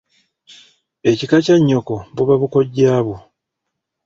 Ekika 1.09 1.37
kya 1.45 1.55
nnyoko 1.59 1.95
buba 2.15 2.35
bukojjabwo. 2.41 3.15